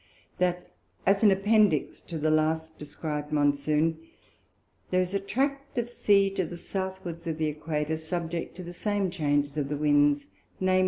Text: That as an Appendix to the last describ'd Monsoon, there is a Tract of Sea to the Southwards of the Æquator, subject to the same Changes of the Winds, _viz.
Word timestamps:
That 0.39 0.71
as 1.05 1.21
an 1.21 1.29
Appendix 1.29 2.01
to 2.07 2.17
the 2.17 2.31
last 2.31 2.79
describ'd 2.79 3.31
Monsoon, 3.31 3.99
there 4.89 4.99
is 5.01 5.13
a 5.13 5.19
Tract 5.19 5.77
of 5.77 5.91
Sea 5.91 6.31
to 6.31 6.43
the 6.43 6.57
Southwards 6.57 7.27
of 7.27 7.37
the 7.37 7.53
Æquator, 7.53 7.99
subject 7.99 8.55
to 8.55 8.63
the 8.63 8.73
same 8.73 9.11
Changes 9.11 9.57
of 9.59 9.69
the 9.69 9.77
Winds, 9.77 10.25
_viz. 10.59 10.79